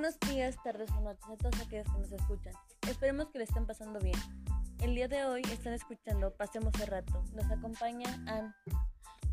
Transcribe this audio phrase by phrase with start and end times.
[0.00, 2.54] Buenos días, tardes o noches a todos aquellos que nos escuchan.
[2.88, 4.18] Esperemos que le estén pasando bien.
[4.78, 7.22] El día de hoy están escuchando Pasemos el rato.
[7.34, 8.54] Nos acompaña Ann.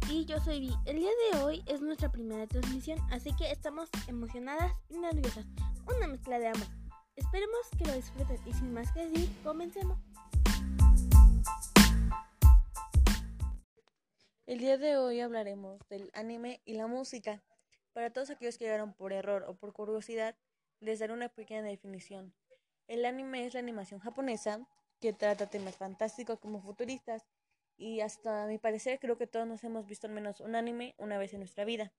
[0.09, 0.73] Y yo soy Vi.
[0.83, 5.45] El día de hoy es nuestra primera transmisión, así que estamos emocionadas y nerviosas.
[5.87, 6.69] Una mezcla de ambos.
[7.15, 9.97] Esperemos que lo disfruten y sin más que decir, comencemos.
[14.45, 17.41] El día de hoy hablaremos del anime y la música.
[17.93, 20.35] Para todos aquellos que llegaron por error o por curiosidad,
[20.79, 22.33] les daré una pequeña definición.
[22.87, 24.67] El anime es la animación japonesa
[24.99, 27.25] que trata temas fantásticos como futuristas
[27.77, 31.17] y hasta mi parecer creo que todos nos hemos visto al menos un anime una
[31.17, 31.93] vez en nuestra vida.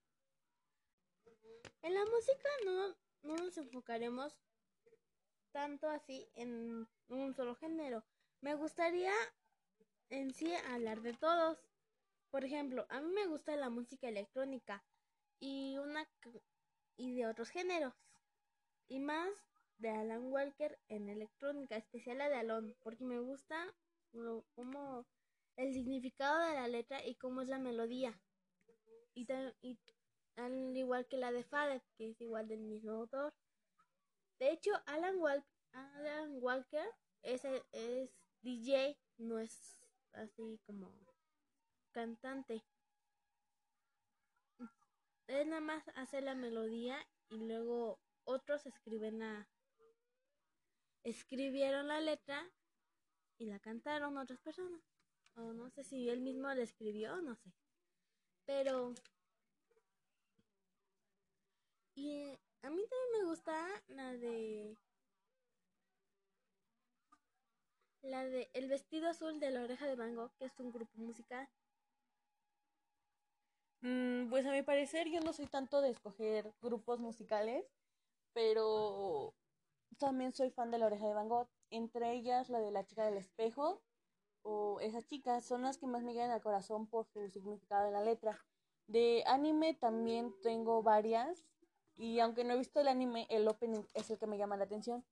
[1.82, 4.36] En la música no, no nos enfocaremos
[5.52, 8.04] tanto así en un solo género.
[8.40, 9.12] Me gustaría
[10.10, 11.58] en sí hablar de todos.
[12.30, 14.84] Por ejemplo, a mí me gusta la música electrónica
[15.38, 16.08] y una
[16.96, 17.94] y de otros géneros
[18.88, 19.30] y más
[19.78, 23.74] de Alan Walker en electrónica, especial la de Alon, porque me gusta
[24.54, 25.06] como
[25.56, 28.20] el significado de la letra y cómo es la melodía.
[29.14, 29.26] Y,
[29.60, 29.78] y
[30.36, 33.34] al igual que la de Fadet, que es igual del mismo autor.
[34.38, 35.16] De hecho, Alan,
[35.72, 36.88] Alan Walker
[37.22, 37.42] es,
[37.72, 38.10] es
[38.42, 40.92] DJ, no es así como
[41.92, 42.64] cantante.
[45.26, 46.96] Él nada más hace la melodía
[47.28, 49.48] y luego otros escriben la
[51.02, 52.46] escribieron la letra
[53.38, 54.82] y la cantaron otras personas.
[55.36, 57.52] O no sé si él mismo la escribió, no sé.
[58.44, 58.94] Pero
[61.94, 64.76] y a mí también me gusta la de
[68.02, 71.48] la de El vestido azul de la oreja de Van que es un grupo musical.
[73.80, 77.64] Mm, pues a mi parecer yo no soy tanto de escoger grupos musicales,
[78.38, 79.34] pero
[79.98, 83.04] también soy fan de La Oreja de Van Gogh, entre ellas la de La Chica
[83.04, 83.82] del Espejo
[84.42, 87.94] o esas chicas son las que más me llegan al corazón por su significado en
[87.94, 88.38] la letra.
[88.86, 91.48] De anime también tengo varias
[91.96, 94.66] y aunque no he visto el anime, el opening es el que me llama la
[94.66, 95.04] atención.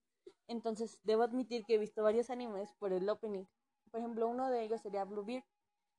[0.46, 3.46] Entonces debo admitir que he visto varios animes por el opening.
[3.90, 5.42] Por ejemplo, uno de ellos sería Bluebeard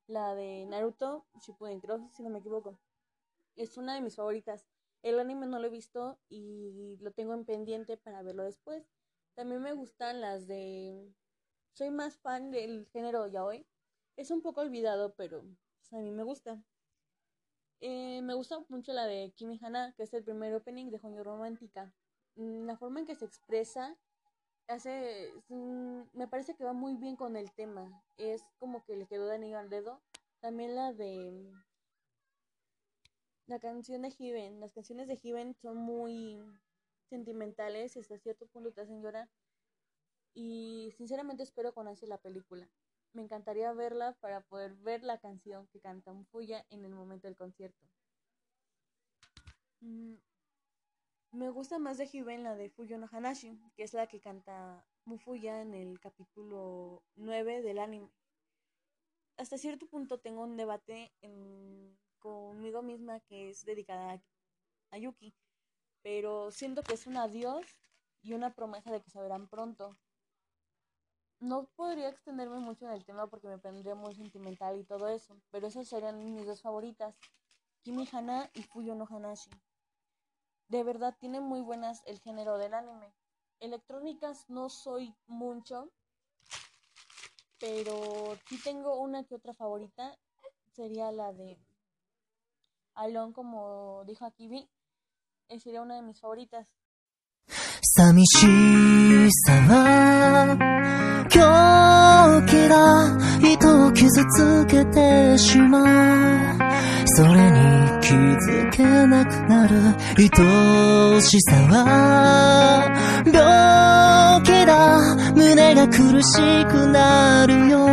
[0.07, 2.79] la de Naruto Shippuden Cross, si no me equivoco.
[3.57, 4.65] Es una de mis favoritas.
[5.03, 8.89] El anime no lo he visto y lo tengo en pendiente para verlo después.
[9.35, 11.13] También me gustan las de...
[11.73, 13.67] Soy más fan del género yaoi.
[14.15, 16.63] Es un poco olvidado, pero pues, a mí me gusta.
[17.79, 21.23] Eh, me gusta mucho la de Kimi Hana, que es el primer opening de Joño
[21.23, 21.93] Romántica.
[22.35, 23.95] Mm, la forma en que se expresa
[24.67, 25.31] hace,
[26.13, 28.03] me parece que va muy bien con el tema.
[28.17, 30.01] Es como que le quedó de anillo al dedo.
[30.39, 31.51] También la de
[33.47, 34.59] la canción de Heaven.
[34.59, 36.39] Las canciones de Heaven son muy
[37.09, 39.29] sentimentales hasta cierto punto te hacen llorar.
[40.33, 42.69] Y sinceramente espero conocer la película.
[43.13, 47.37] Me encantaría verla para poder ver la canción que canta Fuya en el momento del
[47.37, 47.87] concierto.
[49.79, 50.15] Mm,
[51.31, 54.85] me gusta más de Hyuben la de Fuyo no Hanashi, que es la que canta
[55.05, 58.11] Mufuya en el capítulo 9 del anime.
[59.37, 61.13] Hasta cierto punto tengo un debate
[62.27, 64.21] conmigo misma que es dedicada
[64.91, 65.33] a, Yuki,
[66.01, 67.65] pero siento que es un adiós
[68.21, 69.97] y una promesa de que se verán pronto.
[71.39, 75.39] No podría extenderme mucho en el tema porque me pondría muy sentimental y todo eso,
[75.51, 77.15] pero esas serían mis dos favoritas,
[77.83, 79.51] Kimi Hana y Fuyo no Hanashi
[80.69, 83.13] de verdad tiene muy buenas el género del anime.
[83.59, 85.89] Electrónicas no soy mucho,
[87.59, 90.17] pero sí tengo una que otra favorita.
[90.73, 91.57] Sería la de
[92.97, 94.67] Alon, como dijo aquí Vi,
[95.59, 96.67] sería una de mis favoritas.
[97.79, 100.57] 寂しさは
[101.29, 101.39] 狂
[102.45, 106.57] 気が人を傷つけてしまう
[107.05, 109.77] それに気づけなくなる
[110.17, 112.91] 愛しさは
[113.25, 117.87] 病気だ胸が苦しくなるよ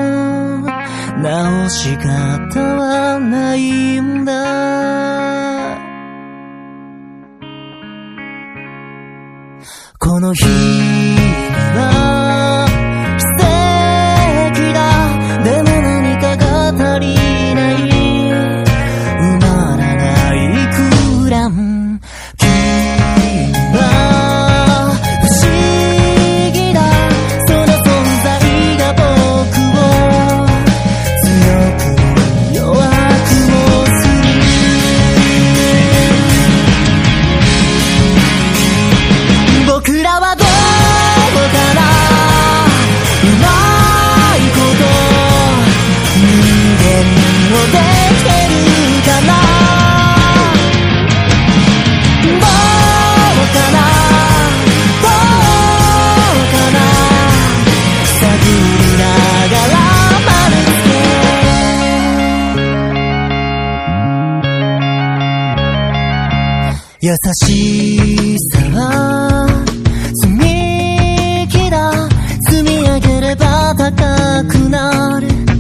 [1.23, 4.74] 直し方はないんだ
[10.25, 10.94] の日
[67.07, 69.47] 優しさは
[70.23, 72.09] 積み木だ
[72.49, 75.54] 積み上げれば高くなる。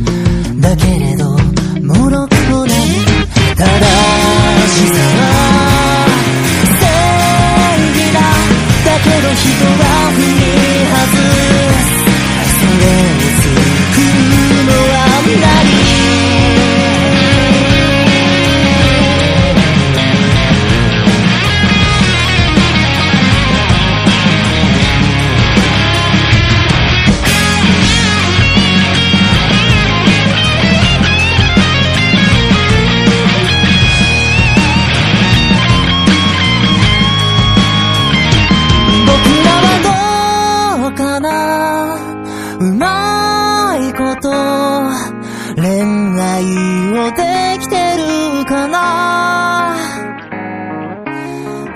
[47.12, 49.77] できてるかな？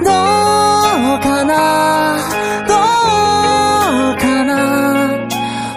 [0.05, 0.11] ど
[1.17, 2.19] うかな？
[2.67, 2.75] ど
[4.13, 5.29] うかな？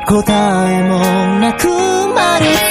[0.07, 1.00] 答えも
[1.39, 1.68] なく
[2.13, 2.45] 丸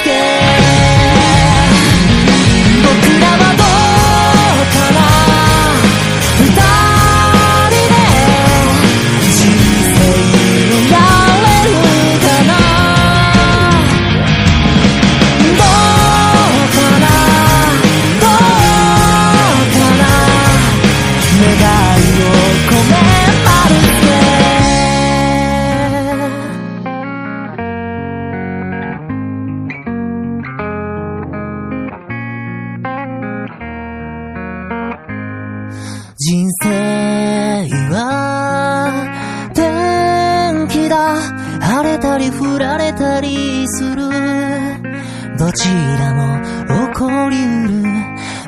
[47.01, 47.81] こりうる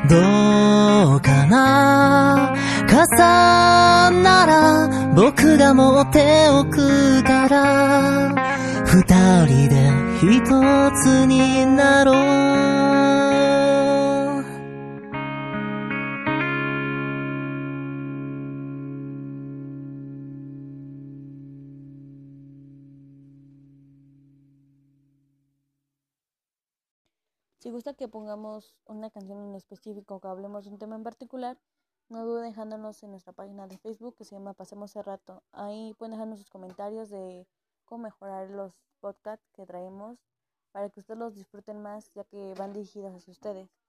[0.08, 2.54] どうかな
[2.88, 8.32] 傘なら僕が持っておくから。
[8.84, 9.02] 二
[9.46, 9.90] 人で
[10.22, 10.46] 一
[11.02, 12.12] つになろ
[13.32, 13.33] う。
[27.74, 31.58] Gusta que pongamos una canción en específico o que hablemos de un tema en particular,
[32.08, 35.42] no duden dejándonos en nuestra página de Facebook que se llama Pasemos el Rato.
[35.50, 37.48] Ahí pueden dejarnos sus comentarios de
[37.84, 40.20] cómo mejorar los podcasts que traemos
[40.70, 43.83] para que ustedes los disfruten más ya que van dirigidos hacia ustedes.「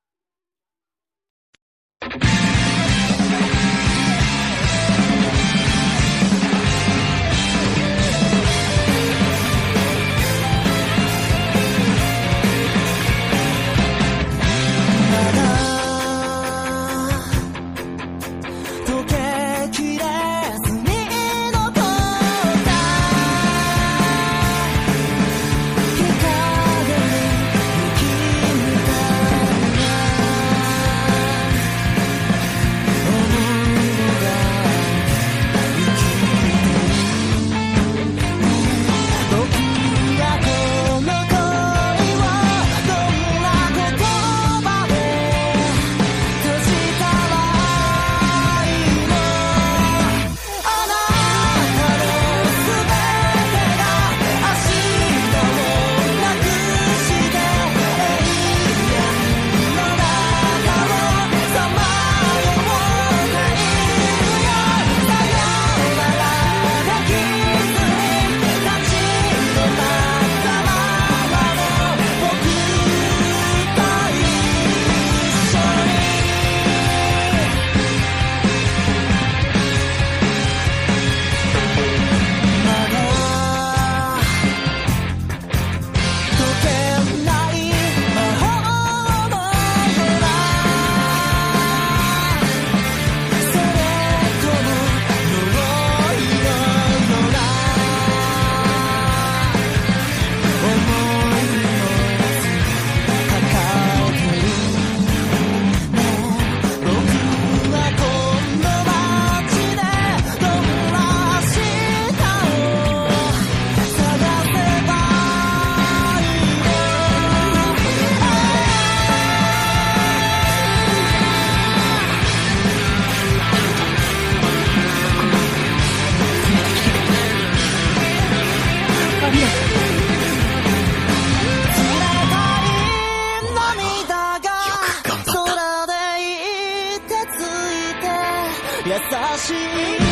[139.37, 140.04] しい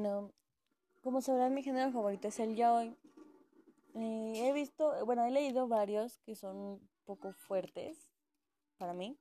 [0.00, 0.32] Bueno,
[1.02, 2.96] como sabrán, mi género favorito es el yaoi.
[3.94, 8.10] Eh, he visto, bueno, he leído varios que son un poco fuertes
[8.78, 9.18] para mí.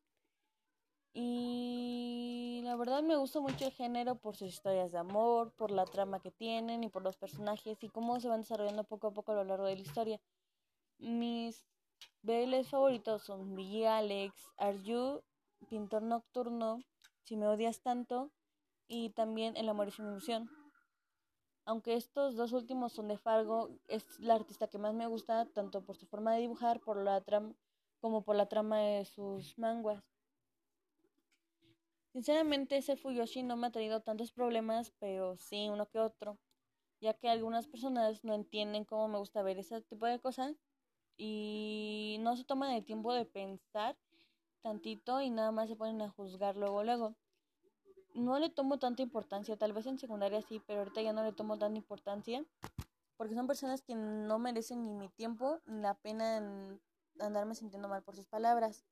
[1.12, 5.84] Y la verdad me gusta mucho el género por sus historias de amor, por la
[5.84, 9.34] trama que tienen y por los personajes y cómo se van desarrollando poco a poco
[9.34, 10.22] a lo largo de la historia.
[10.98, 11.66] Mis
[12.22, 15.24] BLs favoritos son Billy Alex, Are You,
[15.70, 16.80] Pintor Nocturno,
[17.26, 18.32] Si me odias tanto
[18.88, 20.50] y también El amor es una ilusión.
[21.70, 25.86] Aunque estos dos últimos son de Fargo, es la artista que más me gusta, tanto
[25.86, 27.54] por su forma de dibujar por la trama,
[28.02, 30.04] como por la trama de sus manguas.
[32.12, 36.40] Sinceramente, ese Fuyoshi no me ha traído tantos problemas, pero sí uno que otro,
[37.02, 40.56] ya que algunas personas no entienden cómo me gusta ver ese tipo de cosas
[41.18, 43.96] y no se toman el tiempo de pensar
[44.64, 47.16] tantito y nada más se ponen a juzgar luego, luego
[48.20, 51.34] no le tomo tanta importancia, tal vez en secundaria sí, pero ahorita ya no le
[51.34, 52.46] tomo tanta importancia,
[53.18, 56.82] porque son personas que no merecen ni mi tiempo ni la pena en
[57.20, 58.86] andarme sintiendo mal por sus palabras.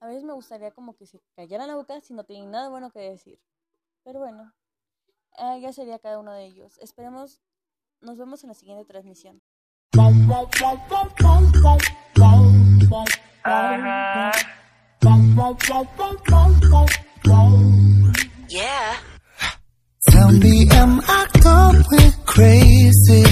[0.00, 2.90] A veces me gustaría como que se callaran la boca si no tienen nada bueno
[2.90, 3.40] que decir.
[4.04, 4.52] Pero bueno,
[5.60, 6.78] ya sería cada uno de ellos.
[6.78, 7.40] Esperemos,
[8.00, 9.42] nos vemos en la siguiente transmisión.
[17.28, 18.96] Yeah.
[20.10, 21.82] Tell me, am I going
[22.24, 23.24] crazy?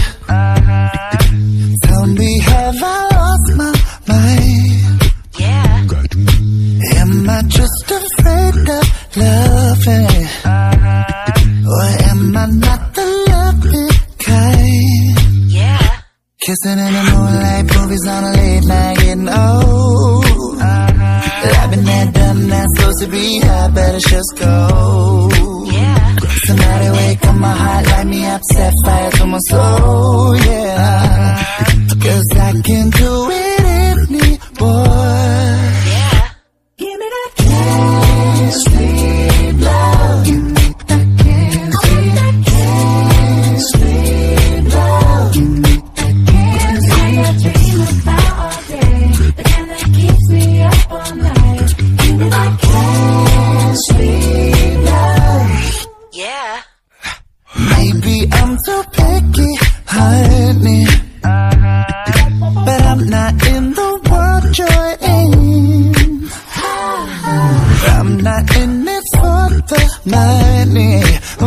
[1.83, 3.73] Tell me, have I lost my
[4.09, 5.13] mind?
[5.39, 5.87] Yeah.
[6.99, 10.27] Am I just afraid of loving?
[11.71, 15.53] Or am I not the loving kind?
[15.53, 16.01] Yeah.
[16.41, 20.25] Kissing in the moonlight, movies on a late night, getting old.
[20.61, 25.31] I've been there, that, supposed to be high, better just go.
[25.67, 26.17] Yeah.
[26.47, 31.37] Somebody wake up my heart, light me up, set fire to my soul, yeah.
[31.39, 31.95] Uh-huh.
[32.05, 33.24] Cause I can do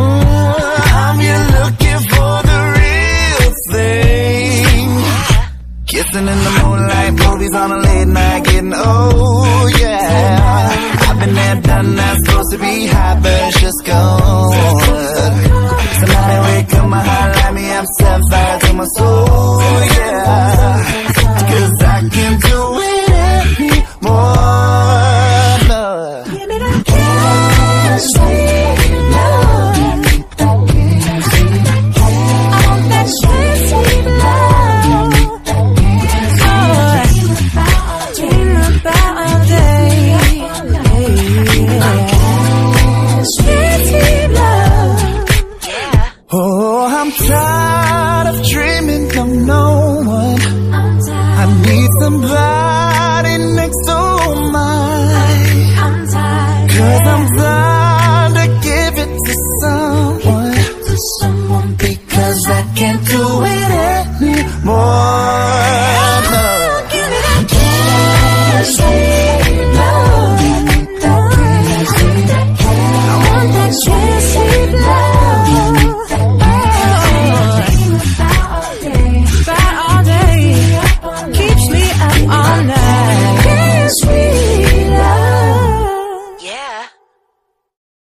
[0.00, 1.18] I'm
[1.58, 4.88] looking for the real thing.
[5.86, 10.98] Kissing in the moonlight, movies on a late night, getting old, yeah.
[11.08, 14.17] I've been there, done that, supposed to be high, but it's just go.